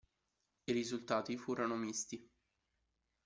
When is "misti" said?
1.75-2.27